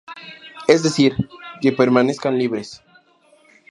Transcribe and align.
Es 0.67 0.81
decir, 0.81 1.15
que 1.61 1.73
permanezcan 1.73 2.35
libres. 2.39 2.81